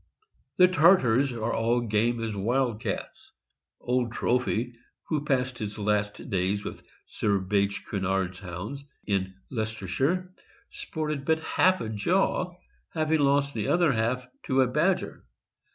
[0.57, 3.33] The Tartars are all game as wildcats.
[3.79, 4.73] Old Trophy,
[5.09, 10.33] who passed his last days with Sir Bache Cunard's Hounds, in Leicestershire,
[10.71, 12.55] sported but half a jaw,
[12.95, 15.23] having lost the other half to a badger.